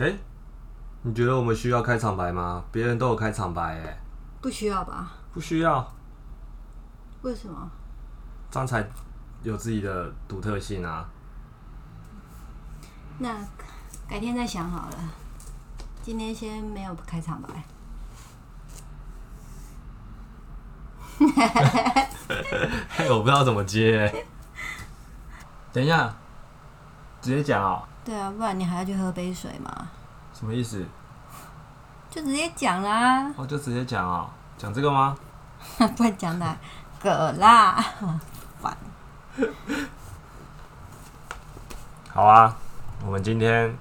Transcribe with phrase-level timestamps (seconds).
[0.00, 0.16] 哎、
[1.02, 2.64] 你觉得我们需要开场白吗？
[2.72, 4.00] 别人都有开场白，哎，
[4.40, 5.12] 不需要吧？
[5.34, 5.92] 不需要，
[7.20, 7.70] 为什么？
[8.50, 8.88] 这样才
[9.42, 11.06] 有自己的独特性啊。
[13.18, 13.36] 那
[14.08, 14.96] 改天再想好了。
[16.02, 17.48] 今天先没有开场白。
[22.88, 24.24] 嘿，我不知道怎么接、哎
[25.72, 26.12] 等一下，
[27.20, 29.88] 直接讲啊、对啊，不然你还要去喝杯水嘛？
[30.32, 30.84] 什么意思？
[32.10, 35.16] 就直接讲啦，哦，就直接讲啊、讲这个吗？
[35.96, 36.56] 不然讲哪
[37.00, 37.84] 个啦？
[38.60, 38.76] 烦。
[42.12, 42.56] 好啊，
[43.04, 43.76] 我们今天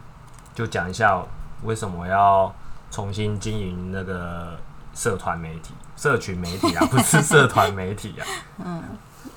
[0.54, 1.20] 就讲一下
[1.64, 2.54] 为什么要
[2.92, 4.56] 重新经营那个
[4.94, 8.24] 社团媒体、社群媒体啊，不是 社团媒体啊。
[8.64, 8.84] 嗯，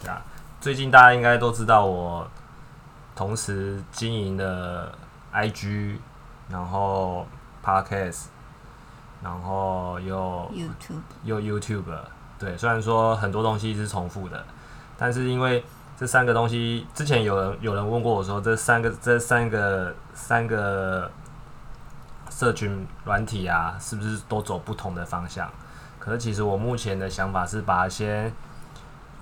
[0.02, 0.20] 对啊，
[0.60, 2.28] 最近大家应该都知道，我
[3.14, 4.92] 同时经营的
[5.32, 5.96] IG，
[6.48, 7.26] 然后
[7.64, 8.24] Podcast，
[9.22, 11.84] 然后又 YouTube 又 YouTube，
[12.38, 14.44] 对，虽然说很多东西是重复的，
[14.98, 15.64] 但是因为
[15.96, 21.10] 这三个东西，之前有人有人问过我说，这三个这三个三个
[22.30, 25.48] 社群软体啊，是不是都走不同的方向？
[25.98, 28.32] 可是其实我目前的想法是把它先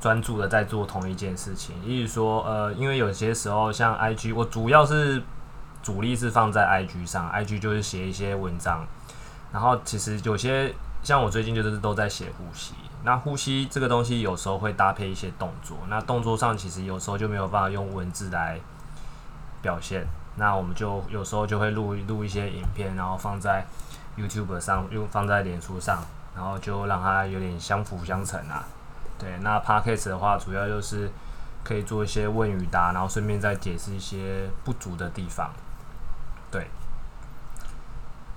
[0.00, 5.22] 专注的在做同一件事情，例如说，呃，因为有些时候像 IG，我主要是
[5.82, 8.86] 主力是放在 IG 上，IG 就是写一些文章，
[9.52, 18.58] 然后其实有些像我最近就是都在写呼吸，那呼吸这个东西有时候会搭配一些动作，那动作上其实有时候就没有办法用文字来
[19.60, 20.06] 表现，
[20.36, 23.66] 那我们就有时候就会录录一些影片，然后放在
[24.16, 26.02] YouTube 上，又放在脸书上，
[26.34, 28.64] 然后就让它有点相辅相成啊。
[29.20, 31.10] 对，那 Podcast 的话，主要就是
[31.62, 35.50] 可以做一些问与答，然后顺便再解释一些不足的地方。
[36.50, 36.68] 对，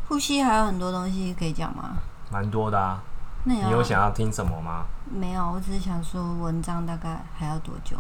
[0.09, 1.95] 呼吸还有很多东西可以讲吗？
[2.30, 3.02] 蛮多的啊。
[3.45, 4.86] 那你有想要听什么吗？
[5.09, 5.42] 没有？
[5.52, 7.97] 我只是想说文章大概还要多久？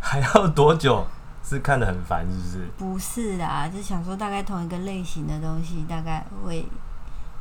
[0.00, 1.04] 还要多久？
[1.44, 2.70] 是看得很烦，是不是？
[2.78, 6.64] 不是啦，就想说大概同一个类型的东西大概会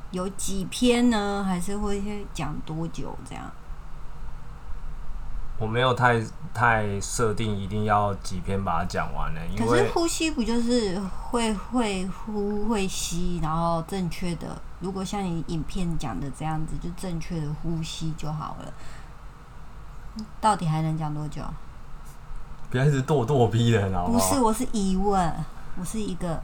[0.10, 1.44] 有几篇呢？
[1.48, 3.44] 还是会讲多久这样？
[5.62, 6.20] 我没有太
[6.56, 11.00] 太设定一定要几篇把它讲完呢，因可是为呼吸不就是
[11.30, 18.74] 会会呼会吸，然后正确的，如果像你影片讲的这样子，就正确的呼吸就好了。
[20.42, 21.44] 到底还能讲多久？
[22.72, 25.46] 不要一直咄咄逼人，好不是，我是疑问，
[25.80, 26.42] 我是一个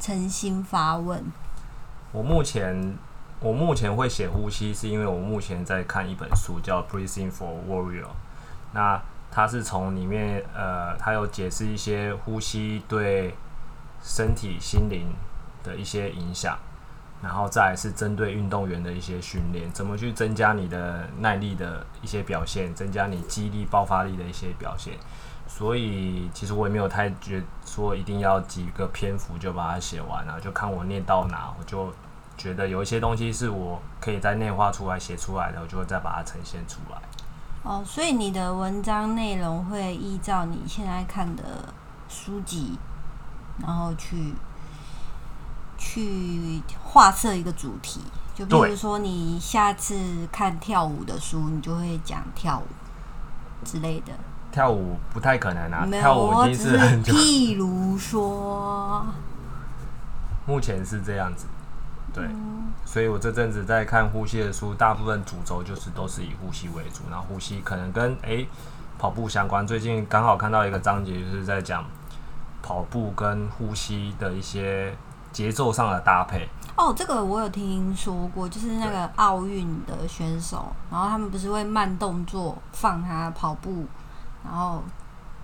[0.00, 1.24] 诚心发问。
[2.10, 2.98] 我目前
[3.40, 8.04] 我目前会写呼吸，是因为我目前在看一本书叫《Breathing for Warrior》，
[8.72, 13.34] 那它是从里面呃，它有解释一些呼吸对
[14.02, 15.06] 身体、心灵
[15.62, 16.58] 的一些影响。
[17.22, 24.94] 然后再是针对运动员的一些训练，怎么去增加你的耐力的一些表现，增加你肌力、爆发力的一些表现。
[25.46, 31.92] 所以其实我也没有太觉说一定要几个篇幅就把它写完了、就看我念到哪，我就
[32.40, 36.96] 觉得有一些东西是我可以在内化出来、写出来的，我就会再把它呈现出来。
[37.62, 41.42] 哦，所以你的文章内容会依照你现在看的
[42.08, 42.78] 书籍，
[43.58, 44.32] 然后去
[45.76, 48.00] 去画设一个主题。
[48.34, 52.66] 就比如说，你下次看跳舞的书，你就会讲跳舞
[53.62, 54.14] 之类的。
[54.50, 59.04] 跳舞不太可能啊，跳舞已经我只是很久，譬如说，
[60.46, 61.44] 目前是这样子。
[62.12, 68.48] 对，嗯所以我这阵子在看呼吸的书，大部分主轴就是都是以呼吸为主，然后呼吸可能跟诶、
[68.98, 69.66] 跑步相关。
[69.66, 71.84] 最近刚好看到一个章节，就是在讲
[72.62, 74.96] 跑步跟呼吸的一些
[75.30, 76.48] 节奏上的搭配。
[76.76, 83.84] 哦，这个我有听说过，就是那个奥运的选手，然后他们不是会慢动作放他跑步，
[84.42, 84.82] 然后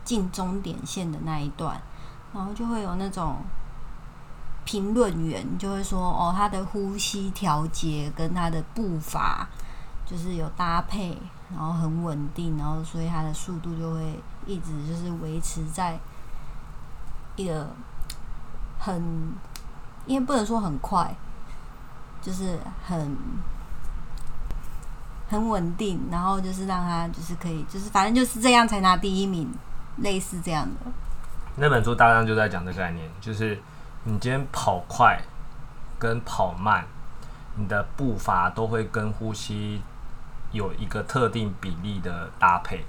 [0.04, 1.80] 进终点线的那一段，
[2.32, 3.36] 然后就会有那种
[4.66, 9.48] 评论员就会说，哦，他的呼吸调节跟他的步伐
[10.04, 11.16] 就是有搭配，
[11.50, 15.96] 然后很稳定，然后所以他的速度就会一直就是维持在
[17.36, 17.68] 一个
[18.78, 19.32] 很，
[20.04, 21.14] 因为不能说很快，
[22.20, 23.16] 就是很
[25.28, 29.48] 很稳定，然后就是让他就是可以，就是反正就是这样才拿第一名，
[29.98, 30.90] 类似这样的。
[31.54, 33.58] 那本书大量就在讲这个概念，就是
[34.08, 35.20] 你今天跑快
[35.98, 36.86] 跟跑慢，
[37.56, 39.82] 你的步伐都会跟呼吸
[40.52, 42.84] 有一个特定比例的搭配。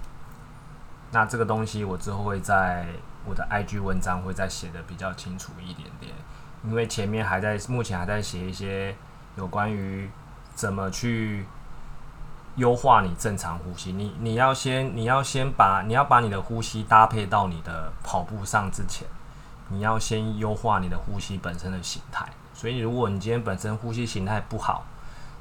[1.09, 2.85] 那这个东西我之后会在
[3.25, 6.13] 我的 IG 文章会再写的比较清楚一点点。
[6.63, 8.95] 因为前面还在目前还在写一些
[9.37, 10.07] 有关于
[10.53, 11.47] 怎么去
[12.57, 13.91] 优化你正常呼吸。
[13.91, 19.07] 你你要先你要先把你要把你的呼吸搭配到你的跑步上之前，
[19.69, 22.27] 你要先优化你的呼吸本身的形态。
[22.53, 24.83] 所以如果你今天本身呼吸形态不好，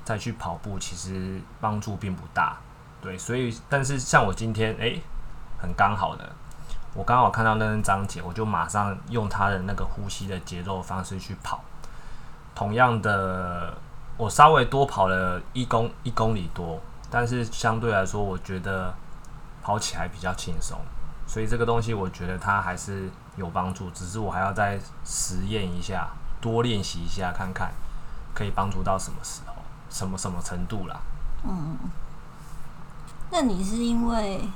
[0.04, 2.56] 再去跑步，其实帮助并不大。
[3.00, 5.00] 对，所以但是像我今天诶，
[5.58, 6.28] 很刚好的。
[6.94, 11.60] 我刚好看到那张章节，我就马上用她的那个呼吸的节奏方式去跑。
[12.54, 13.74] 同样的，
[14.16, 16.80] 我稍微多跑了一公一公里多，
[17.10, 18.94] 但是相对来说，我觉得
[19.62, 20.78] 跑起来比较轻松。
[21.26, 26.10] 所以这个东西，我觉得它还是有帮助，只是我还要再实验一下，
[26.40, 27.72] 多练习一下，看看
[28.34, 29.54] 可以帮助到什么时候，
[29.88, 31.00] 什么什么程度啦。
[31.44, 31.76] 嗯，
[33.30, 34.48] 那你是因为？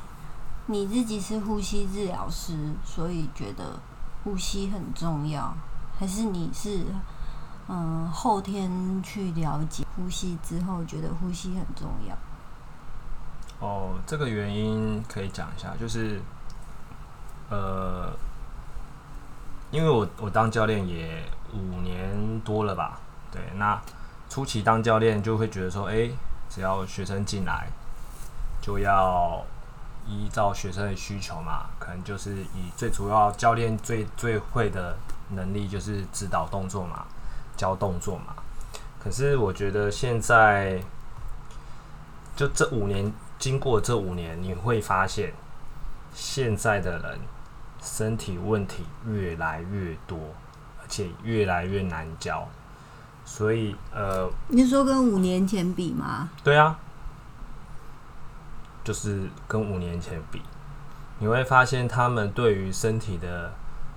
[0.67, 3.81] 你自己是呼吸治疗师，所以觉得
[4.23, 5.53] 呼吸很重要，
[5.99, 6.85] 还是你是
[7.67, 12.17] 嗯后天去了解呼吸之后觉得呼吸很重要？
[13.59, 16.21] 哦，这个原因可以讲一下，就是
[17.49, 18.12] 呃，
[19.70, 21.22] 因为我我当教练也
[21.52, 23.00] 五年多了吧，
[23.31, 23.81] 对，那
[24.28, 26.11] 初期当教练就会觉得说，哎，
[26.49, 27.69] 只要学生进来
[28.61, 29.44] 就要。
[30.08, 34.96] 依照学生的需求嘛，可能就是以最主要教练最最会的
[35.28, 37.05] 能力就是指导动作嘛，
[37.56, 38.34] 教动作嘛。
[38.99, 40.82] 可是我觉得现在
[42.34, 45.32] 就这五年，经过这五年，你会发现
[46.12, 47.19] 现在的人
[47.82, 50.19] 身体问题越来越多，
[50.81, 52.47] 而且越来越难教。
[53.25, 56.29] 所以呃，你说跟五年前比吗？
[56.43, 56.79] 对啊。
[58.82, 60.41] 就是跟五年前比，
[61.19, 63.53] 你会发现他们对于身体的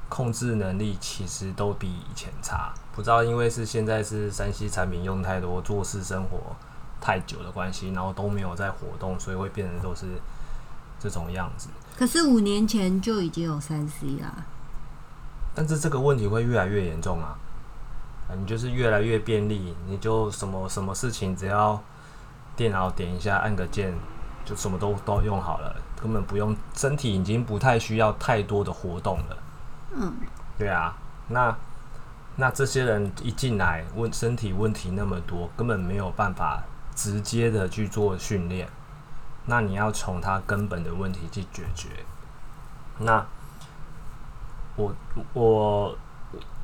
[0.10, 2.74] 控制能力其实都比以前差。
[2.94, 6.54] 不知道因为是现在是山西产品用太多，做事生活
[7.00, 10.06] 太久的关系，然后都没有在活动，所以会变成都是
[11.00, 11.70] 这种样子。
[11.98, 14.46] 可是五年前就已经有三 C 啦。
[15.56, 17.36] 但是这个问题会越来越严重啊！
[18.38, 21.82] 你就是越来越便利，你就什么什么事情只要
[22.56, 23.94] 电脑点一下，按个键。
[24.46, 29.38] 就什么都都用好了，根本不用身体已经不太需要太多的活动了。
[29.96, 30.14] 嗯，
[30.58, 30.94] 对啊，
[31.30, 31.56] 那
[32.36, 36.62] 那这些人一进来问身体问题那么多，根本没有办法
[36.94, 38.68] 直接的去做训练。
[39.46, 41.90] 那你要从他根本的问题去解决。
[43.00, 43.26] 那
[44.76, 44.94] 我
[45.34, 45.98] 我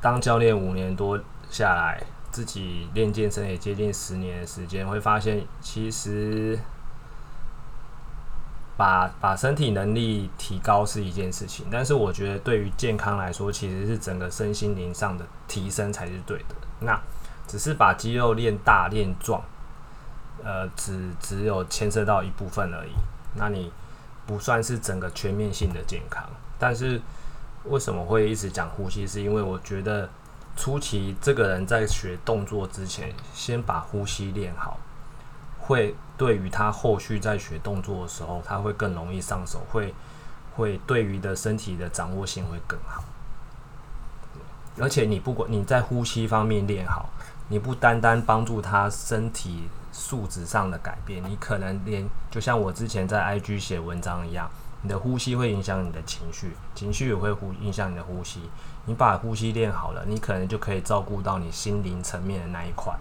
[0.00, 1.18] 当教练五年多
[1.50, 6.58] 下来，自己练健身也接近十年的时间，会发现其实。
[8.76, 16.54] 把把身体能力提高是一件事情，但是我觉得对于健康来说，其实是整个身心灵上的提升才是对的。
[16.80, 16.98] 那
[17.46, 19.42] 只是把肌肉练大练壮，
[20.44, 22.92] 呃，只只有牵涉到一部分而已。
[23.34, 23.72] 那你
[24.26, 26.24] 不算是整个全面性的健康。
[26.58, 27.00] 但是
[27.64, 29.06] 为什么会一直讲呼吸？
[29.06, 30.08] 是因为我觉得
[30.56, 34.78] 初期这个人在学动作之前，先把呼吸练好。
[35.58, 39.94] 会对于他后续在学动作的时候，他会更容易上手，会
[40.56, 43.04] 会对于的身体的掌握性会更好。
[44.80, 47.08] 而且你不管你在呼吸方面练好，
[47.48, 54.50] 你不单单帮助他身体素质上的改变，你可能连就像我之前在 IG 写文章一样，
[54.82, 58.40] 你的呼吸会影响你的情绪，情绪也会呼影响你的呼吸。
[58.86, 62.92] 你把呼吸练好了，你可能就可以照顾到你心灵层面的那一块。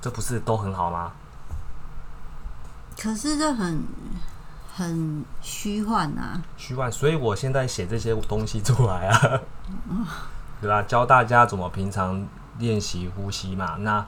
[0.00, 1.12] 这不是都很好吗？
[2.98, 3.84] 可是这很
[4.74, 6.90] 很虚幻啊，虚幻。
[6.90, 9.40] 所以我现在写这些东西出来啊，
[10.60, 10.82] 对吧？
[10.82, 12.26] 教大家怎么平常
[12.58, 13.76] 练习呼吸嘛。
[13.80, 14.04] 那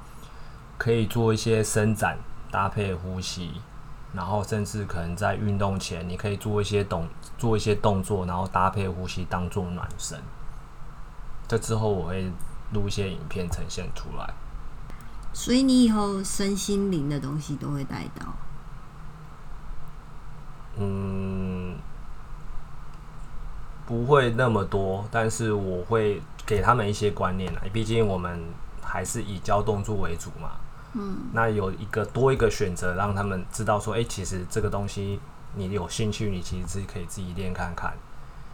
[0.78, 2.16] 可以做一些伸展
[2.50, 3.60] 搭配呼吸，
[4.14, 7.06] 然后甚至可能在运动前，你可以做一些动
[7.36, 10.18] 做一些动作，然后搭配呼吸当做暖身。
[11.48, 12.30] 这之后我会
[12.72, 14.32] 录一些影片呈现出来。
[15.32, 18.26] 所以你以后身心灵的东西都会带到？
[20.76, 21.76] 嗯，
[23.84, 27.62] 不会那么多，但是我会给他们一些观念啊。
[27.72, 28.40] 毕竟我们
[28.80, 30.52] 还是以教动作为主嘛。
[30.94, 31.28] 嗯。
[31.32, 35.20] 那有一个多一个选择，让他们知道说，哎，其实这个东西
[35.54, 37.92] 你有兴趣，你其实自己可以自己练看看。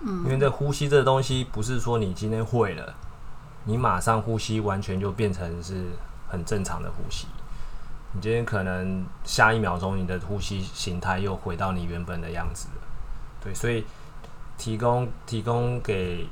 [0.00, 0.24] 嗯。
[0.24, 2.94] 因为这呼吸这个东西，不是说你今天会了，
[3.64, 5.84] 你马上呼吸完全就变成是。
[6.26, 7.28] 很正常的呼吸，
[8.12, 12.82] 你今天可能下一秒钟你的呼吸形态又回到你原本的样子了。
[13.40, 13.84] 对，所以
[14.58, 16.28] 提供提供给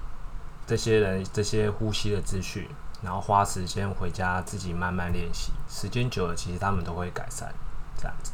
[0.67, 2.67] 这些人这些呼吸的资讯，
[3.03, 7.53] 然后花时间回家自己慢慢练习，时间久了，其实他们都会改善，
[7.97, 8.33] 这样子。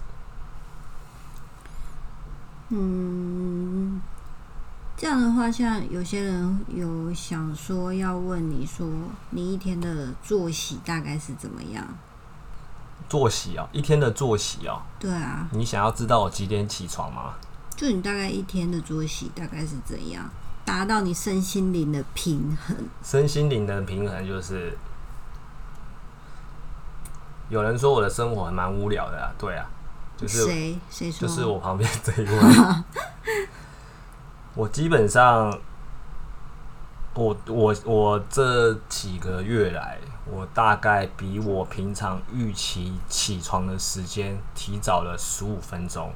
[2.70, 4.00] 嗯，
[4.96, 8.87] 这样的话，像有些人有想说要问你说，
[9.30, 11.87] 你一天的作息大概是怎么样？
[13.08, 17.37] 作息哦，一天的作息哦，对啊，你想要知道我几点起床吗？
[17.75, 20.28] 就你大概一天的作息大概是怎样，
[20.68, 22.76] 达到你身心灵的平衡？
[23.02, 24.76] 身心灵的平衡就是，
[27.48, 29.66] 有人说我的生活还蛮无聊的啊，对啊，
[30.18, 31.26] 就是谁谁说？
[31.26, 33.46] 就是我旁边这一位，
[34.54, 35.58] 我基本上，
[37.14, 46.12] 我我我这几个月来，我大概比我平常预期起床的时间提早了十五分钟。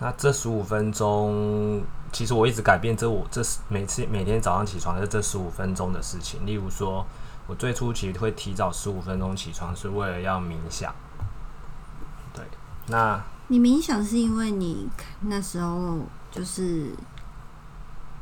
[0.00, 6.46] 那这十五分钟，其实我一直改变这我这每次每天早上起床的这十五分钟的事情。
[6.46, 7.04] 例如说，
[7.46, 10.94] 我最初其实会提早十五分钟起床，是为了要冥想。
[12.32, 12.44] 对，
[12.86, 14.88] 那你冥想是因为你
[15.22, 15.98] 那时候
[16.30, 16.92] 就是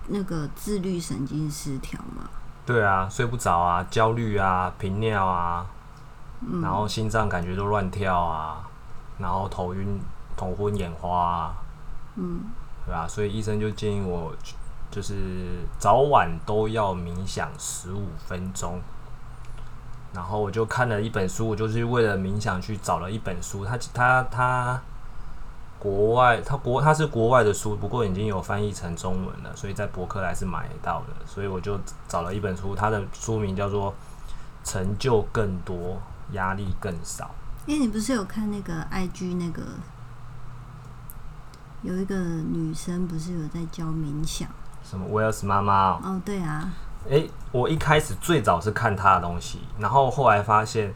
[0.06, 2.30] 那个自律神经失调嘛？
[2.64, 5.66] 对啊，睡不着啊，焦虑啊，频尿啊，
[6.40, 8.66] 嗯然后心脏感觉都乱跳啊，
[9.18, 10.00] 然后头晕、
[10.37, 11.54] 头昏眼花啊，
[12.17, 12.41] 嗯，
[12.85, 14.35] 对吧、所以医生就建议我，
[14.91, 15.15] 就是
[15.79, 18.81] 早晚都要冥想十五分钟。
[20.15, 24.81] 然后我就看了一本书，我就是为了冥想去找了一本书，他他他
[25.79, 31.27] 国外，他国他是国外的书，不过已经有翻译成中文了，所以在博客来是买到的。
[31.27, 33.93] 所以我就找了一本书，它的书名叫做
[34.65, 36.01] 《成就更多，
[36.33, 37.25] 压力更少》。
[37.71, 39.63] 哎、你不是有看那个 IG 那个
[41.87, 44.49] 有一个女生不是有在教冥想？
[44.83, 46.00] 什么 Wells 妈妈、哦？
[46.02, 46.69] 哦，对啊，
[47.09, 50.93] 诶，我一开始最早是看她的东西，然后后来发现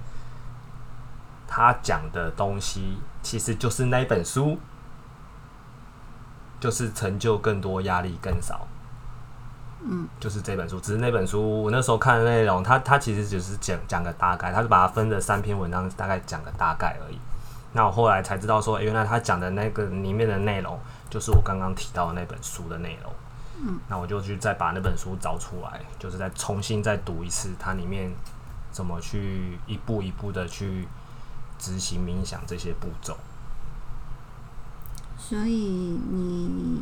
[1.46, 4.58] 她讲的东西其实就是那一本书，
[6.58, 8.66] 就是成就更多，压力更少。
[9.82, 17.20] 嗯，就是这本书，只是那本书我那时候看的内容，它它其实只是讲讲个大概，它是把它分了三篇文章，大概讲个大概而已。
[17.72, 23.12] 那我后来才知道说，诶原来他讲的那个里面的内容，就是我刚刚提到的那本书的内容。
[23.62, 28.10] 嗯，那我就去再把那本书找出来，就是再重新再读一次，它里面
[28.72, 30.88] 怎么去一步一步的去
[31.58, 33.16] 执行冥想这些步骤。
[35.18, 36.80] 所以你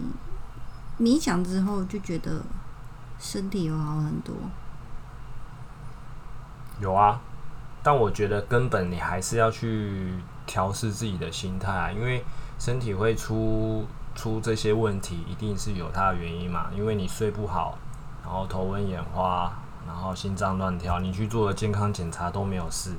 [0.98, 2.40] 冥想之后就觉得
[3.18, 4.34] 身体有好很多。
[6.80, 7.20] 有啊，
[7.82, 10.14] 但我觉得根本你还是要去
[10.48, 12.24] 调试自己的心态啊，因为
[12.58, 13.84] 身体会出
[14.16, 16.70] 出这些问题，一定是有它的原因嘛。
[16.74, 17.78] 因为你睡不好，
[18.24, 19.52] 然后头昏眼花，
[19.86, 22.94] 然后心脏乱跳，你去做了健康检查都没有事，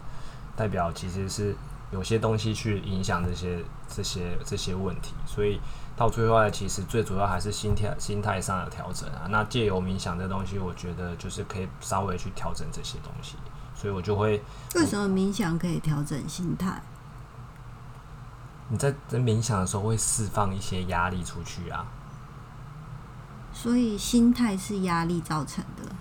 [0.55, 1.55] 代表其实是
[1.91, 5.59] 有些东西去影响这些这些这些问题，所以
[5.97, 9.27] 到最后，其实最主要还是心态心态上的调整啊。
[9.29, 13.35] 那借由冥想这东西，我觉得就是可以稍微去调整这些东西，
[13.75, 14.41] 所以我就会
[14.75, 16.81] 为什么冥想可以调整心态？
[18.69, 21.85] 你在在冥想的时候会释放一些压力出去啊，
[23.51, 25.91] 所以心态是压力造成的。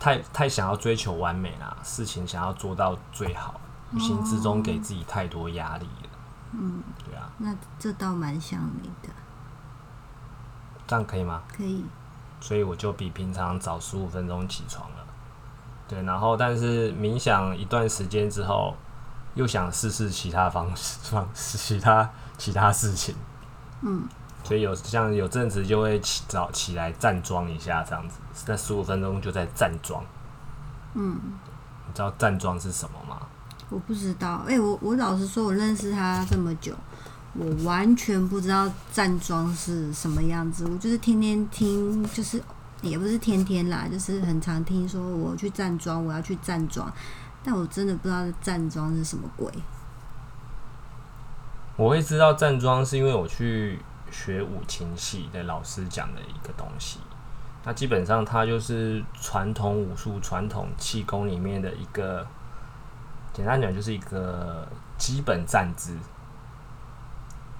[0.00, 3.60] 太太想要追求完美啦，事情想要做到最好，
[3.92, 6.08] 无形之中给自己太多压力了。
[6.52, 9.12] 嗯，对啊，那这倒蛮像你的，
[10.86, 11.42] 这样可以吗？
[11.48, 11.84] 可以。
[12.40, 14.96] 所以我就比平常早十五分钟起床了。
[15.88, 18.76] 对，然后但是冥想一段时间之后，
[19.34, 23.14] 又想试试其他方式 方式，其他其他事情。
[23.82, 24.02] 嗯，
[24.42, 30.02] 所以有像有阵子就会起早起来站桩一下，这样子，那十五分钟就在站桩。
[30.94, 31.18] 嗯，
[31.86, 33.20] 你知道站桩是什么吗？
[33.70, 34.44] 我不知道。
[34.46, 36.72] 哎、我我老实说，我认识他这么久，
[37.32, 40.66] 我完全不知道站桩是什么样子。
[40.66, 42.40] 我就是天天听，就是
[42.82, 46.92] 也不是天天啦，就是很常听说我去站桩，我要去站桩，
[47.44, 49.52] 但我真的不知道站桩是什么鬼。
[51.76, 53.78] 我会知道站桩是因为我去
[54.10, 57.00] 学五琴戏的老师讲的一个东西。
[57.64, 62.26] 那基本上它就是传统武术、传统气功里面的一个，
[63.32, 65.96] 简单讲就是一个基本站姿。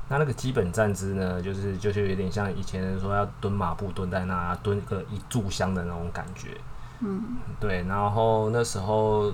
[0.08, 6.56] 那那个基本站姿呢，就是就是有点像以前人说要蹲马步蹲在那，蹲个一炷香的那种感觉。
[7.00, 9.32] 嗯对，然后那时候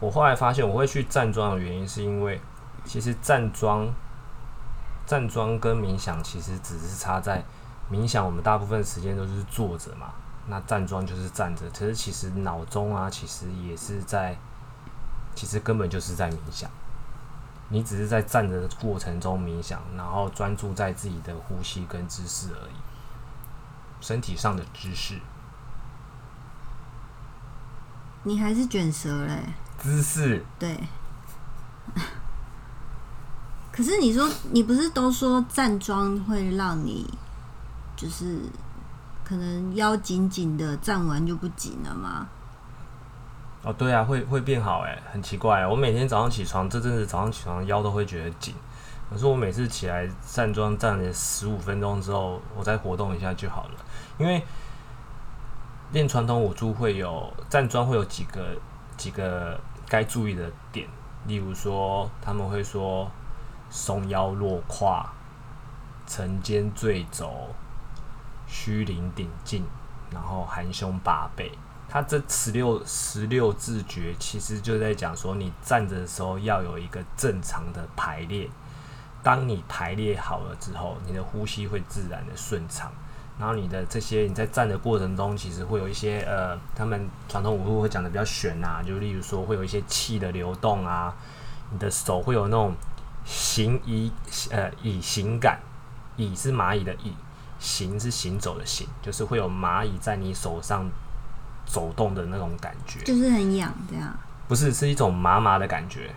[0.00, 2.40] 我后来发现我会去站桩的原因，是因为
[2.84, 3.86] 其实站桩、
[5.06, 7.44] 站桩跟冥想其实只是差在
[7.92, 10.12] 冥想，我们大部分时间都是坐着嘛，
[10.48, 14.34] 那站桩就是站着，可是其实脑中啊，其实也是在，
[15.34, 16.70] 其实根本就是在冥想。
[17.68, 22.72] 你只是在站着的过程中冥想，然后专注在自己的呼吸跟姿势而已，
[24.00, 25.20] 身体上的姿势。
[28.24, 29.38] 你还是卷舌嘞？
[29.80, 30.78] 姿势对。
[33.72, 37.08] 可是你说，你不是都说站桩会让你
[37.96, 38.40] 就是
[39.24, 42.28] 可能腰紧紧的，站完就不紧了吗？
[43.62, 45.66] 哦，对啊，会会变好哎，很奇怪。
[45.66, 48.54] 我每天早上起床，这阵子早上起床腰都会觉得紧，
[49.10, 53.70] 可是我每次起来站桩站了十五分钟之后，我再活动一下就好了。
[54.18, 54.42] 因为
[55.92, 58.56] 练传统武术会有站桩会有几个
[58.96, 59.58] 几个
[59.90, 60.88] 该注意的点，
[61.26, 63.10] 例如说他们会说
[63.68, 65.04] 松腰落胯、
[66.06, 67.48] 沉肩坠肘、
[68.46, 69.64] 虚灵顶劲，
[70.12, 71.50] 然后含胸拔背。
[71.88, 78.48] 他这十六十六字诀，其实就在讲说，你站着的时候要有一个正常的排列。
[79.24, 82.92] 当你排列好了之后，你的呼吸会自然的顺畅。
[83.40, 91.12] 然后你的这些你在站的过程中，其实会有一些呃，他们传统武术会讲的比较玄啊，就例如说会有一些气的流动啊，
[91.72, 92.74] 你的手会有那种
[93.24, 94.12] 行以
[94.50, 95.58] 呃以行感，
[96.16, 97.14] 以是蚂蚁的蚁，
[97.58, 100.86] 行是行走的行，就是会有蚂蚁在你手上。
[101.66, 104.12] 走动的那种感觉，就是很痒，这样。
[104.48, 106.10] 不是，是一种麻麻的感觉，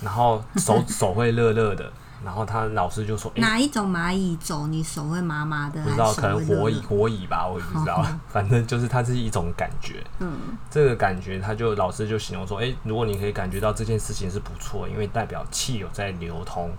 [0.00, 1.92] 然后手 手会热热的，
[2.24, 8.04] 然后他老师就说：“哪一种蚂蚁走，你手会麻麻的？”不知道，可能火蚁火蚁吧，我也不知道。
[8.28, 10.02] 反正就是它是一种感觉。
[10.18, 10.32] 嗯，
[10.70, 16.70] 这个感觉，他就老师就形容说：“哎，如果你可以感觉到这件事情是不错，因为代表气有在流通。”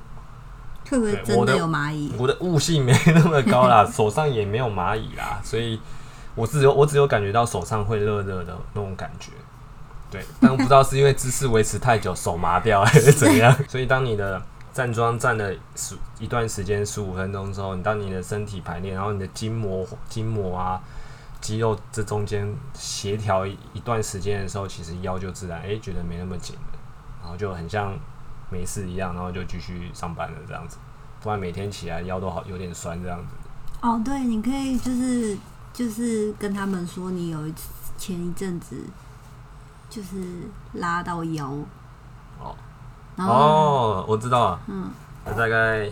[0.89, 2.13] 会不会真的有蚂蚁？
[2.17, 5.79] 我的悟性没那么高啦，手上也没有蚂蚁啦， 所以。
[6.37, 9.31] 我只有我只有感觉到手上会热热的那种感觉，
[10.11, 13.55] 对，但不知道是因为姿势维持太久手麻掉还是怎样。
[13.69, 14.41] 所以当你的
[14.75, 20.81] 站桩站了十一段时间十五分钟之后，你当你的身体排练，然后你的筋膜筋膜啊
[21.39, 26.77] 肌肉这中间协调一段时间的时候，其实腰就自然哎觉得没那么紧了，
[27.21, 27.97] 然后就很像
[28.49, 30.77] 没事一样，然后就继续上班了这样子。
[31.21, 33.27] 不然每天起来腰都好有点酸这样子。
[33.81, 35.37] 哦，对，你可以就是。
[35.75, 38.81] 就是跟他们说，你有一次前一阵子
[39.89, 40.23] 就是
[40.71, 41.49] 拉到腰
[42.39, 42.55] 哦，
[43.17, 44.51] 哦，我知道。
[44.51, 44.91] 了，嗯，
[45.37, 45.89] 大概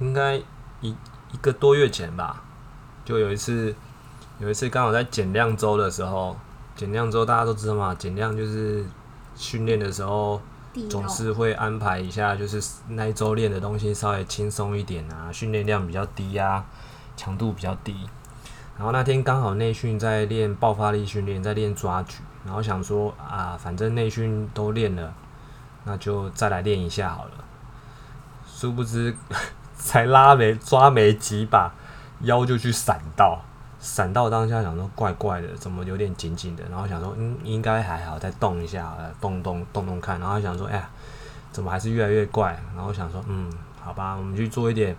[0.00, 0.36] 应该
[0.80, 0.90] 一
[1.32, 2.42] 一个多月前吧，
[3.04, 3.74] 就有一次，
[4.38, 6.36] 有一次刚好在减量周的时候，
[6.74, 8.84] 减量周大家都知道嘛，减量就是
[9.34, 10.40] 训练的时候
[10.88, 16.64] 总是会安排一下，就是那一周练的东西稍微轻松一点啊，训练量比较低啊，
[17.16, 18.08] 强度比较低。
[18.76, 25.14] 然后那天刚好内训在练爆发力训练，在练抓举，然后想说啊，反正内训都练了，
[25.86, 27.30] 那就再来练一下好了。
[28.46, 29.16] 殊不知
[29.78, 31.72] 才拉没抓没几把，
[32.20, 33.40] 腰就去闪到，
[33.80, 36.62] 闪到当下想说怪怪的，怎么有点紧紧的？
[36.70, 40.20] 然后想说嗯应该还好，再动一下，动动动动看。
[40.20, 40.88] 然后想说哎呀，
[41.52, 42.60] 怎么还是越来越怪？
[42.74, 44.94] 然后想说嗯好吧，我们去做一点。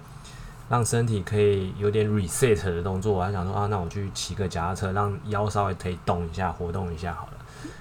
[0.69, 7.31] 让身体可以有点 reset 的动作，我还想说啊，那我去骑个脚踏车，让腰稍微可以动一下，活动一下好了。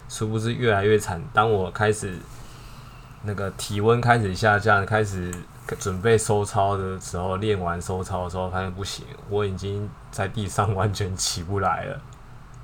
[0.09, 1.21] 殊不知越来越惨。
[1.33, 2.16] 当我开始
[3.27, 5.35] 那个体温开始下降，开始
[5.79, 12.01] 准备收操的时候，练完收操的时候，发现不行，我已经在地上 完全起不来了。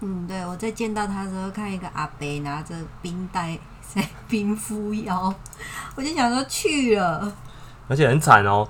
[0.01, 5.35] 嗯，对，我在见到他的时候，看一个阿伯拿着冰袋在 冰敷腰，
[5.97, 7.33] 我就想说去了，
[7.89, 8.69] 而且很惨哦。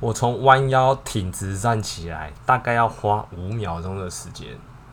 [0.00, 4.48] 我从弯腰挺直站起来，大概要花五秒钟的时间。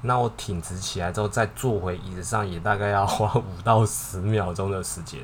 [0.06, 5.22] 那我挺直起来之后，再坐回椅子上，也大概要花五到十秒钟的时间。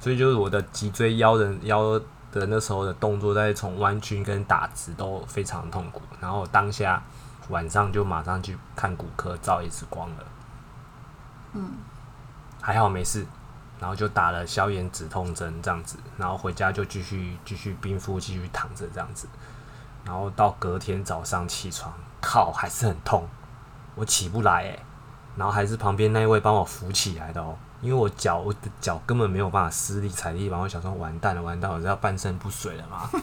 [0.00, 1.98] 所以就是我的脊椎腰的腰
[2.32, 6.02] 的那时候的动作，在从弯曲跟打直都非常痛苦。
[6.20, 7.02] 然后当下
[7.48, 10.24] 晚上就马上去看骨科照一次光了。
[11.52, 11.70] 嗯，
[12.60, 13.26] 还好没事。
[13.80, 19.26] 然后就打了消炎止痛针，这样子，然后回家就继续继续冰敷，继续躺着这样子，
[20.04, 23.26] 然后到隔天早上起床，靠，还是很痛，
[23.94, 24.78] 我起不来诶，
[25.36, 33.10] 然后还是旁边那一位帮我扶起来的哦，因为我脚我的脚根本没有办法施力踩地板，我想说完蛋了完蛋了，我要半身不遂了嘛。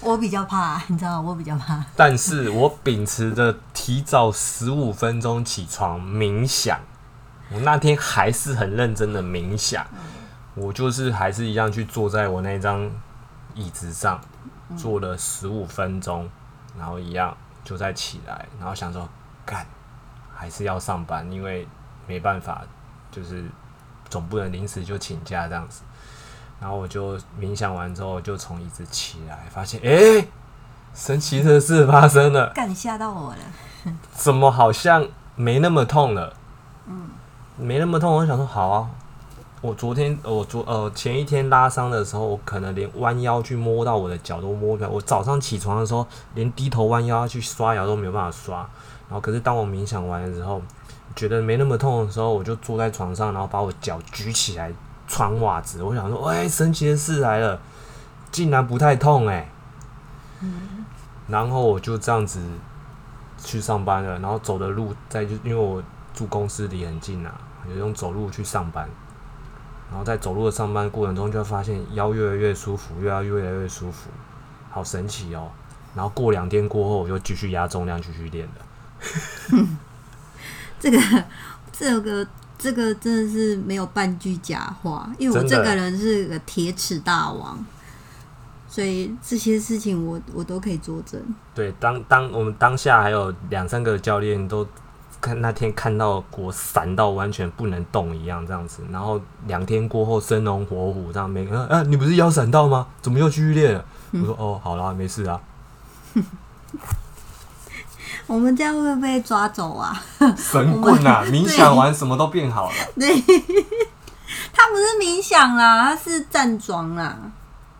[0.00, 6.78] 我比较怕，你知道我比较怕，但是我秉持着提早十五分钟起床冥想。
[7.50, 9.84] 我那天还是很认真的冥想，
[10.54, 12.90] 我就是还是一样去坐在我那张
[13.54, 14.20] 椅子上，
[14.76, 16.30] 坐了十五分钟，
[16.78, 17.36] 然后一样
[17.68, 19.06] 就在起来，然后想说
[19.44, 19.66] 干
[20.34, 21.68] 还是要上班，因为
[22.06, 22.62] 没办法，
[23.12, 23.44] 就是
[24.08, 25.82] 总不能临时就请假这样子。
[26.58, 30.26] 然后我就冥想完之后，就从椅子起来，发现诶，
[30.94, 33.92] 神奇的事发生了，干吓到我了。
[34.16, 36.34] 怎么好像没那么痛了？
[36.86, 37.10] 嗯，
[37.58, 38.10] 没那么痛。
[38.10, 38.90] 我想说好啊，
[39.60, 44.88] 我昨天我昨呃前一天拉伤的时候，我可能连弯腰去摸到我的脚都摸不了。
[44.90, 48.58] 我早上起床的时候，连低头弯腰去刷牙都没有办法刷。
[49.08, 50.62] 然后可是当我冥想完的时候，
[51.16, 54.72] 觉得没那么痛的时候，我就坐在床上，然后把我脚举起来。
[55.10, 57.58] 穿袜子，我想说，哎，神奇的事来了，
[58.30, 59.50] 竟然不太痛哎。
[60.42, 60.84] 嗯。
[61.26, 62.38] 然后我就这样子
[63.38, 67.34] 去上班了，然后走的路在就因为我住公司离很近啊，
[67.66, 68.86] 就用走路去上班。
[69.90, 74.10] 然后在走路的上班过程中，就发现腰越来越舒服，越来越来越舒服，
[74.70, 75.48] 好神奇哦。
[75.94, 79.66] 然后过两天过后，我就继续压重量，继续练了。
[80.80, 81.24] 这个，
[81.72, 82.26] 这个。
[82.60, 87.64] 这个真的是没有半句假话，因为我这个人是个铁齿大王，
[88.68, 91.22] 所以这些事情我我都可以作证。
[91.54, 94.66] 对，当当我们当下还有两三个教练都
[95.20, 102.86] 看那天看到我闪到完全不能动一样这样子，然后两天过后生龙活虎这样，每个人啊，你不是腰闪到吗？
[103.02, 103.84] 怎么又继续练了？
[104.12, 105.40] 我说哦，好啦，没事啊。
[108.26, 110.02] 我们这样会不会被抓走啊？
[110.36, 111.24] 神棍啊！
[111.32, 112.74] 冥想完什么都变好了。
[112.94, 113.08] 对，
[114.52, 117.16] 他不是冥想啦，他是站桩啦。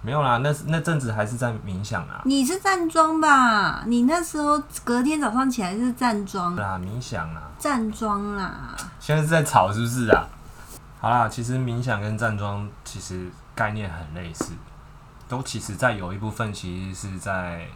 [0.03, 2.23] 没有啦，那那阵子还是在冥想啊。
[2.25, 3.83] 你是站桩吧？
[3.87, 8.77] 你那时候隔天早上起来是站桩啦，冥想啊，站桩啦。
[9.01, 10.27] 现在是在吵是不是啊？
[11.01, 14.53] 好啦，其实冥想跟站桩其实概念很类似，
[15.29, 17.67] 都其实在有一部分其实是在。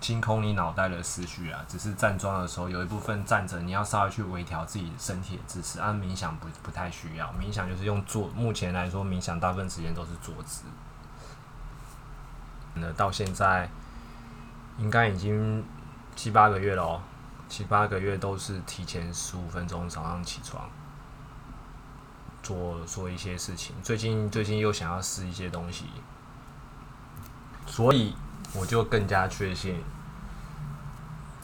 [0.00, 5.78] 清空你脑袋的思绪啊，只是站桩的时候有一部分站着，你要稍微去微调自己身体的姿势。
[5.78, 8.28] 按冥想不不太需要，冥想就是用坐。
[8.28, 10.62] 目前来说，冥想大部分时间都是坐姿。
[12.74, 13.68] 那到现在
[14.78, 15.64] 应该已经
[16.16, 17.00] 七八个月了哦，
[17.48, 20.68] 七八个月都是提前十五分钟早上起床
[22.42, 23.74] 做做一些事情。
[23.82, 25.86] 最近最近又想要试一些东西，
[27.66, 28.14] 所以。
[28.52, 29.80] 我就更加确信，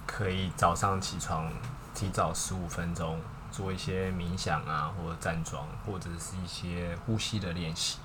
[0.09, 1.49] 可以早上起床
[1.95, 3.21] 提早十五分钟
[3.53, 7.99] 做一些冥想啊，或者站桩，或者是一些呼吸的练习，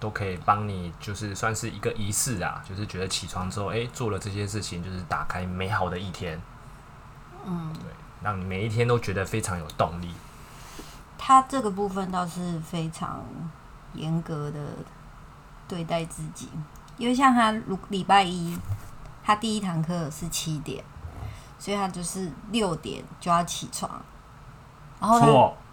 [0.00, 6.40] 都可以帮你，就是算是一个仪式啊，就是觉得起床之后，哎，做了这些事情，就是打开美好的一天。
[7.46, 7.82] 嗯，对，
[8.22, 10.12] 让你每一天都觉得非常有动力。
[11.16, 13.22] 他这个部分倒是非常
[13.92, 14.58] 严格的
[15.68, 16.48] 对待自己。
[16.96, 18.58] 因为像他，如礼拜一，
[19.22, 20.84] 他第一堂课是七点，
[21.58, 23.90] 所以他就是六点就要起床，
[25.00, 25.18] 然后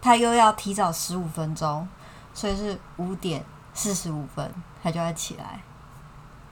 [0.01, 1.85] 他他又要提早十五分钟，
[2.33, 3.43] 所以是五点
[3.77, 5.61] 四十五分他就要起来，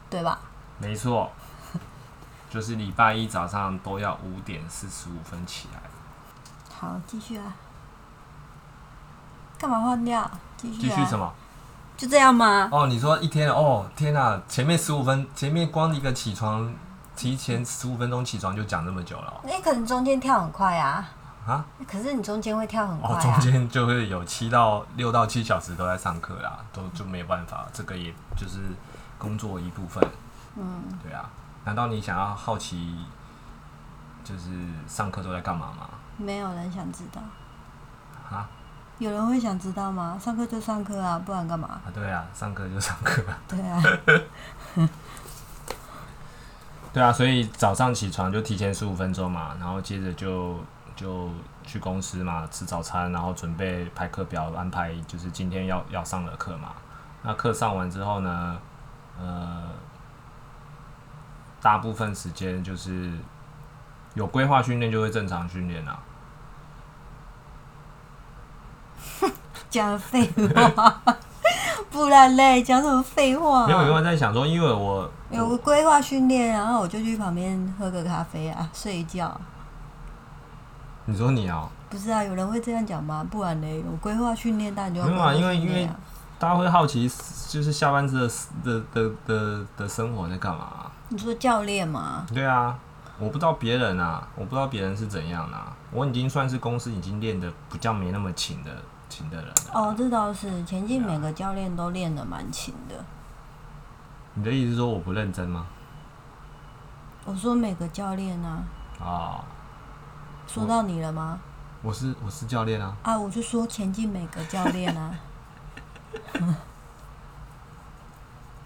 [0.09, 0.39] 对吧？
[0.77, 1.31] 没错，
[2.51, 5.79] 就是礼拜一早上都要五点四十五分起来。
[6.79, 7.55] 好，继续啊！
[9.57, 10.29] 干嘛换掉？
[10.55, 11.33] 继续继续什么？
[11.97, 12.69] 就这样吗？
[12.71, 14.39] 哦，你说一天哦，天哪！
[14.47, 16.71] 前面十五分，前面光一个起床，
[17.15, 19.41] 提前十五分钟起床就讲那么久了。
[19.45, 21.09] 那可能中间跳很快啊。
[21.45, 21.65] 啊？
[21.87, 23.15] 可是你中间会跳很快。
[23.15, 28.59] 哦，中间就会有七到六到七小时都在上课啦，都就没有办法，这个也就是
[29.17, 30.03] 工作一部分。
[30.55, 30.83] 嗯。
[31.03, 31.29] 对啊，
[31.63, 33.05] 难道你想要好奇，
[34.23, 34.49] 就是
[34.87, 35.89] 上课都在干嘛吗？
[36.17, 37.21] 没有人想知道。
[38.29, 38.49] 啊？
[38.97, 40.17] 有人会想知道吗？
[40.19, 41.67] 上课就上课啊，不然干嘛？
[41.67, 43.21] 啊，对啊，上课就上课。
[43.47, 43.83] 对啊。
[46.93, 50.57] 对啊，所以早上起床就提前十五分钟嘛，然后接着就
[50.95, 51.29] 就
[51.63, 56.69] 去公司嘛，吃早餐，然后准备排课表，安排就是今天要要上的课嘛。
[57.21, 58.57] 那课上完之后呢，
[59.19, 59.63] 呃，
[61.61, 63.11] 大部分时间就是
[64.13, 65.99] 有规划训练就会正常训练啊。
[69.69, 70.31] 讲废
[70.75, 71.01] 话，
[71.91, 73.65] 不然嘞，讲什么废话？
[73.67, 79.37] 没有，因为在想说，因为我有个规划训练，然后我就去旁边喝个咖啡啊，睡一觉。
[81.05, 81.69] 你说你啊？
[81.89, 83.25] 不是啊，有人会这样讲吗？
[83.29, 85.33] 不然呢，有规划训练，但你就没有啊？
[85.33, 85.89] 因为因为
[86.37, 87.09] 大家会好奇，
[87.47, 88.27] 就是下班之后
[88.63, 90.91] 的的的的生活在干嘛？
[91.09, 92.25] 你说教练吗？
[92.33, 92.77] 对啊，
[93.19, 95.75] 我不知道别人啊，我不知道别人是怎样啊。
[95.91, 98.71] 我已经算是公司已经练的比较没那么勤的。
[99.07, 102.95] 勤的人哦，这倒是前进每个教练都练的蛮勤的。
[104.33, 105.67] 你的意思是说我不认真吗？
[107.23, 108.63] 我说每个教练啊，
[108.99, 109.45] 啊、
[110.47, 111.39] 说到你了吗？
[111.81, 115.13] 我是我是教练啊，啊，我就说前进每个教练啊。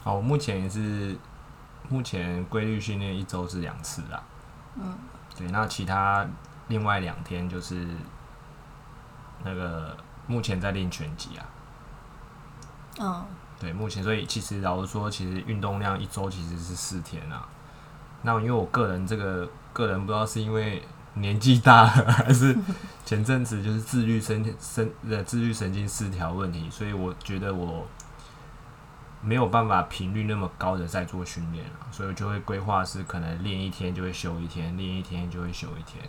[0.04, 1.18] 好，我目前也是
[1.90, 4.24] 目前规律训练一周是两次啊。
[4.76, 4.98] 嗯，
[5.36, 6.26] 对，那其他
[6.68, 7.88] 另外两天就是
[9.44, 11.46] 那个目前在练拳击啊。
[13.02, 13.26] 嗯，
[13.60, 17.48] 对，目前所以其实老实说，其实运动量一周其实是四天啊。
[18.22, 22.58] 那因为我个人这个个人不知道是因为年纪大了，还是
[23.06, 27.86] 前阵子就是自律神神的自律神经失调问题，所以我觉得我
[29.22, 36.04] 没有办法频率那么高的在做训练啊，所以我就会规划是可能练一天就会休一天，练一天就会休一天。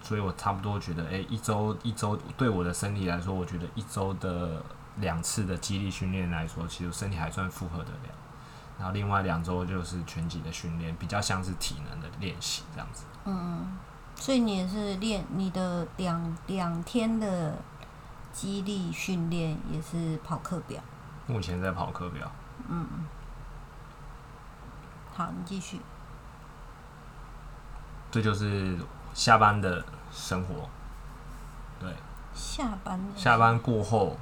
[0.00, 4.62] 所以我差不多觉得，诶、一周一周对我的身体来说，我觉得一周的
[4.96, 8.14] 两次的肌力训练来说，其实身体还算负荷得了。
[8.78, 13.04] 然后另外两周就是拳击的训练，比较像是体能的练习这样子。
[13.26, 13.76] 嗯
[14.18, 17.56] 所以你也是练你的两两天的
[18.32, 20.82] 肌力训练，也是跑课表。
[21.26, 22.30] 目前在跑课表，
[22.68, 22.86] 嗯
[25.14, 25.80] 好，你继续。
[28.10, 28.76] 这就是
[29.14, 30.68] 下班的生活。
[31.78, 31.94] 对，
[32.34, 34.16] 下班下班过后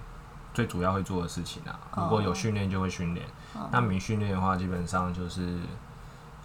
[0.53, 3.27] 最主要会做的事情啊，如果有哦训练就会训练，
[3.71, 5.61] 那没训练的话，基本上就是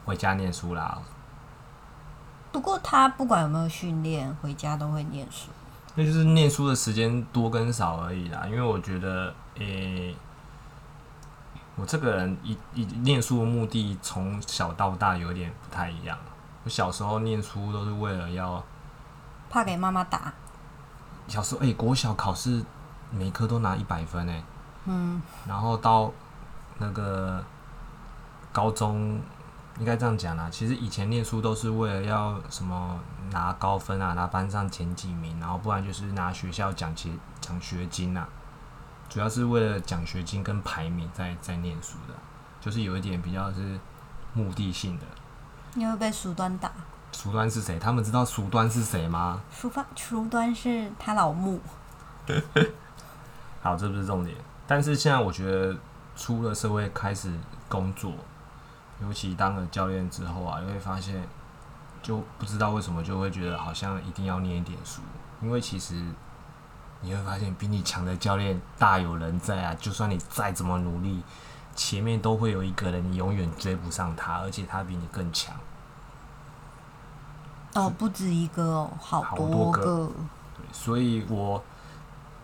[0.05, 0.99] 回家念书啦。
[2.51, 5.49] 不过他不管有没有训练，回家都会念书。
[5.95, 8.43] 那就是念书的时间多跟少而已啦。
[8.45, 10.15] 因为我觉得，诶、
[11.75, 16.17] 我这个人一一念书的目的从小到大有点不太一样。
[16.63, 18.63] 我小时候念书都是为了要，
[19.49, 20.33] 怕给妈妈打。
[21.27, 22.63] 小时候诶、国小考试
[23.09, 24.43] 每科都拿一百分诶、
[24.85, 26.11] 嗯，然后到
[26.77, 27.43] 那个
[28.51, 29.19] 高中，
[29.82, 30.48] 应该这样讲啦。
[30.52, 33.00] 其实以前念书都是为了要什么
[33.32, 37.10] 拿高分啊，拿班上前几名，然后不然就是拿学校奖学
[37.41, 38.30] 奖学金啊。
[39.10, 42.13] 主要是为了奖学金跟排名在在念书的，
[42.62, 43.80] 就是有一点比较是
[44.34, 45.06] 目的性的。
[45.74, 46.72] 你会被熟端打。
[47.12, 47.80] 熟端是谁？
[47.80, 49.41] 他们知道熟端是谁吗？
[49.52, 51.60] 熟端熟端是他老母。
[53.63, 54.38] 好，这不是重点。
[54.67, 55.76] 但是现在我觉得
[56.15, 57.34] 出了社会开始
[57.67, 58.13] 工作，
[59.01, 61.27] 尤其当了教练之后啊，你会发现，
[62.01, 65.01] 就不知道为什么就会觉得好像一定要念一点书，
[65.41, 65.95] 因为其实
[67.01, 71.23] 你会发现比你强的教练大有人在啊，就算你再怎么努力，
[71.75, 75.55] 前面都会有一个人你永远追不上他，而且他比你更强。
[77.73, 80.11] 哦，不止一个哦，好好多多个个。
[80.57, 81.63] 对，所以我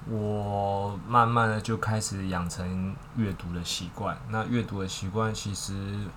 [0.10, 4.18] 我慢慢的就开始养成阅读的习惯。
[4.30, 6.08] 那阅读的习惯，其实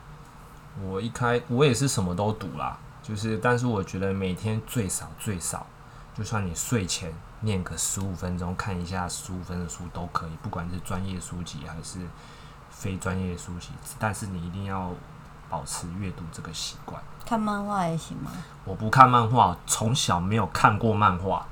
[0.82, 5.66] 我一开我也是什么都读啦，就是但是我觉得每天最少最少，
[6.14, 12.06] 就算你睡前念个十五分钟，看一下十五分的书都可以，不管是专业书籍还是
[12.70, 14.92] 非专业书籍，但是你一定要
[15.48, 17.02] 保持阅读这个习惯。
[17.26, 18.30] 看漫画也行吗？
[18.64, 21.46] 我不看漫画，从小没有看过漫画。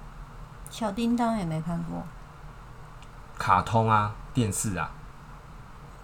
[0.70, 2.02] 小叮当也没看过
[3.38, 4.90] 卡通啊，电视啊，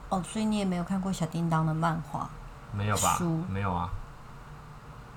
[0.08, 2.30] 哦，所以你也没有看过小叮当的漫画，
[2.76, 3.44] 没有吧书？
[3.48, 3.88] 没有啊，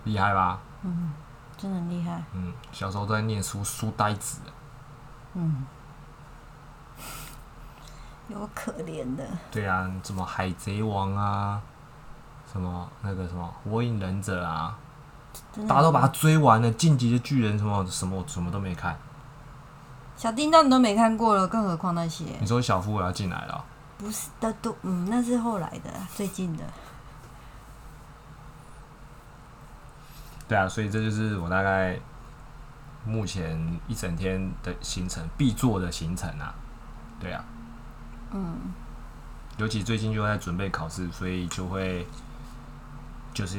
[0.04, 0.60] 厉害吧？
[0.84, 1.12] 嗯
[1.58, 2.22] 真的很厉害。
[2.34, 4.42] 嗯，小时候都在念书，书呆子。
[5.34, 5.66] 嗯，
[8.30, 9.26] 有可怜的。
[9.52, 11.60] 对啊，什么海贼王啊，
[12.52, 14.78] 什么那个什么火影忍者啊，
[15.68, 16.70] 大家都把它追完了。
[16.72, 18.96] 晋级的巨人什么什么什么都没看。
[20.16, 23.62] 小叮当你都没看过了，更何况那些你说小夫我要进来了哦、
[23.98, 26.64] 不是的都嗯，那是后来的，最近的。
[30.48, 32.00] 对啊，所以这就是我大概
[33.06, 36.56] 目前一整天的行程必做的行程啊。
[37.20, 37.44] 对啊，
[38.32, 38.56] 嗯，
[39.58, 42.06] 尤其最近就在准备考试，所以就会
[43.34, 43.58] 就是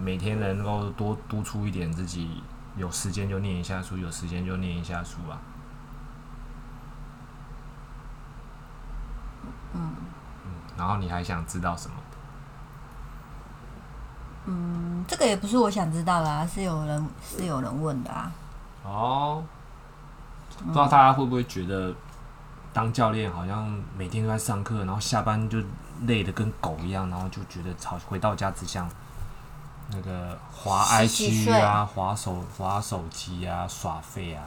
[0.00, 2.42] 每天能够多督促一点自己，
[2.76, 5.38] 有时间就念一下书，有时间就念一下书啊。
[9.74, 9.94] 嗯
[10.76, 11.96] 然后你还想知道什么？
[14.50, 18.32] 嗯，这个也不是我想知道的啊，是有人是有人问的啊。
[18.82, 19.44] 哦，
[20.58, 21.94] 不知道大家会不会觉得
[22.72, 25.58] 当教练好像每天都在上课，然后下班就
[26.06, 28.88] 累得跟狗一样，然后就觉得好回到家只想
[29.90, 34.42] 那个滑 IG 啊、滑手滑手机啊、耍废啊。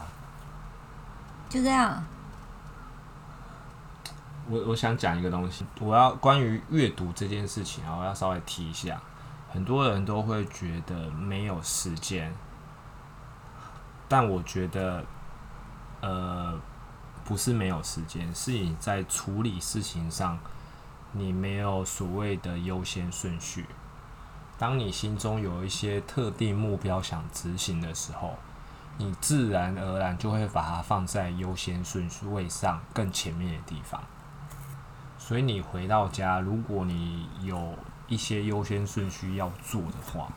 [1.48, 2.04] 就这样，
[4.50, 9.00] 我我想讲一个东西，我要关于阅读这件事情啊，我要稍微提一下。
[9.52, 12.34] 很多人都会觉得没有时间，
[14.08, 15.04] 但我觉得，
[16.00, 16.58] 呃，
[17.26, 20.40] 不是没有时间，是你在处理事情上，
[21.12, 23.66] 你没有所谓的优先顺序。
[24.58, 28.38] 当你心中有一些特定目标想执行的时候，
[28.98, 34.02] 你自然而然就会把它放在优先顺序位上更前面的地方。
[35.18, 37.76] 所以你回到家，如果你有
[38.12, 40.28] 一些优先顺序要做的话，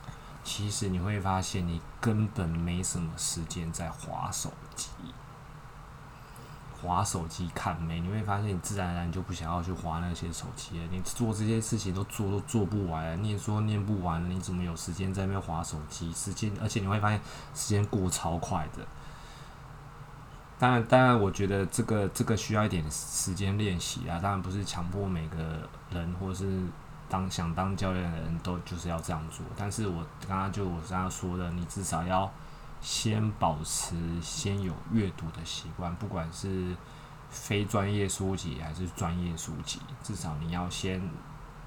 [0.44, 4.88] 其实你会发现你根本没什么时间在划手机。
[6.80, 10.84] 划手机看没，你会发现你自然而然就不想要去划那些手机了。
[10.92, 16.12] 你做这些事情都做都做不完，念书念不完，你怎么有时间在那边划手机？
[16.12, 17.20] 时间，而且你会发现
[17.54, 18.86] 时间过超快的。
[20.58, 24.20] 当然，当然，我觉得这个这个需要一点时间练习啊。
[24.20, 26.60] 当然不是强迫每个人或是
[27.08, 29.44] 当想当教练的人都就是要这样做。
[29.56, 32.30] 但是我刚刚就我刚刚说的，你至少要。
[32.80, 36.76] 先保持先有阅读的习惯，不管是
[37.30, 41.00] 非专业书籍还是专业书籍，至少你要先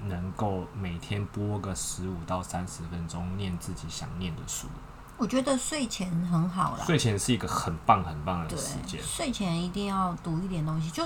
[0.04, 4.68] 能够每天播个十五到三十分钟念自己想念的书。
[5.16, 9.02] 我觉得睡前很好啦，睡前是一个很棒很棒的时间。
[9.02, 11.02] 睡前一定要读一点东西，就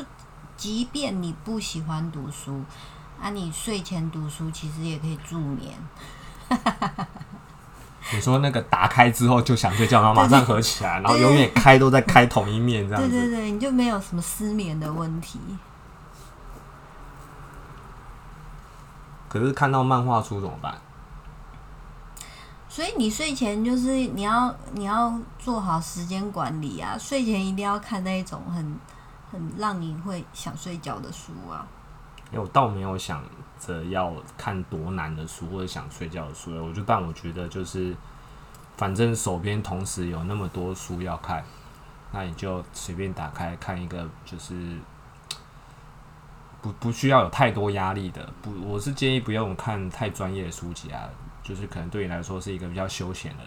[0.58, 2.62] 即便你不喜欢读书，
[3.22, 5.72] 啊，你睡前读书其实也可以助眠。
[8.12, 13.08] 你说那个打开之后就想睡觉，然后马上合起来，然后永远开都在开同一面这样子。
[13.08, 15.38] 对对对，你就没有什么失眠的问题。
[19.28, 20.76] 可是看到漫画书怎么办？
[22.68, 28.76] 所以你睡前就是你要你要做好时间管理啊，睡前一定要看那一种很
[29.30, 31.64] 很让你会想睡觉的书啊。
[32.32, 33.22] 因为我倒没有想。
[33.64, 37.94] 着要看多难的书或者想睡觉的书，我就但我觉得就是，
[38.76, 41.44] 反正手边同时有那么多书要看，
[42.10, 44.76] 那你就随便打开看一个，就是
[46.60, 48.28] 不不需要有太多压力的。
[48.42, 51.08] 不，我是建议不用看太专业的书籍啊，
[51.44, 53.44] 就是可能对你来说是一个比较休闲的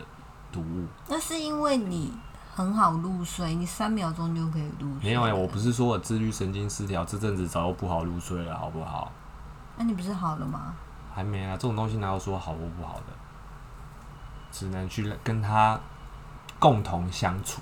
[0.49, 0.87] 读物。
[1.09, 2.13] 那是因为你
[2.55, 5.09] 很好入睡，你三秒钟就可以入睡。
[5.09, 9.11] 没有哎，我不是说我自律神经失调，这阵子早就不好入睡了，好不好？
[9.75, 10.73] 那你不是好了吗？
[11.13, 13.13] 还没啊，这种东西哪有说好或不好的？
[14.51, 15.77] 只能去跟他
[16.57, 17.61] 共同相处，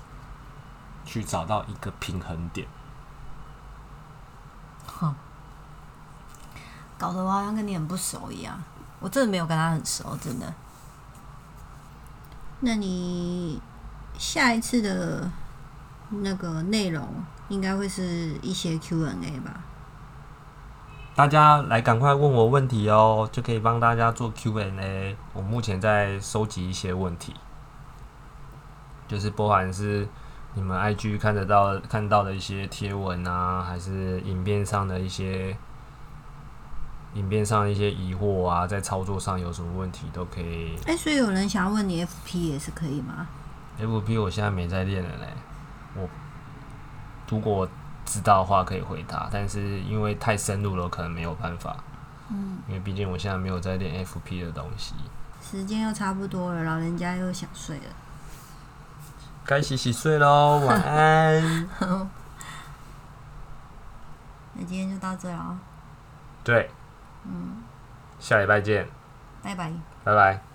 [1.04, 2.68] 去找到一个平衡点。
[4.86, 5.12] 哼，
[6.96, 8.62] 搞得我好像跟你很不熟一样。
[9.00, 10.54] 我真的没有跟他很熟，真的。
[12.60, 13.60] 那你
[14.18, 15.30] 下一次的
[16.10, 17.06] 那个内容
[17.48, 19.60] 应该会是一些 Q&A 吧？
[21.16, 25.16] 大家来赶快问我问题哦，就可以帮大家做 Q&A。
[25.32, 27.34] 我目前在收集一些问题，
[29.06, 30.08] 就是包含是
[30.54, 35.56] 你们 IG 看得到看到的一些贴文啊，还是影片上的一些
[37.14, 40.76] 影片上的一些疑惑啊，在操作上有什么问题都可以。
[40.86, 43.28] 哎，所以有人想要问你 FP 也是可以吗
[43.80, 45.28] ？FP 我现在没在练了嘞，
[45.94, 46.08] 我
[47.28, 47.68] 如果。
[48.06, 51.74] 知道的话可以回答，但是因为太深入了，可能没有办法。
[52.28, 54.94] 嗯，因为毕竟我现在没有在练 FP 的东西。
[55.40, 57.84] 时间又差不多了，老人家又想睡了，
[59.46, 61.66] 该洗洗睡喽，晚安。
[64.52, 65.58] 那今天就到这了。
[66.44, 66.68] 对。
[67.24, 67.62] 嗯。
[68.20, 68.86] 下礼拜见。
[69.42, 69.72] 拜拜。
[70.04, 70.53] 拜拜。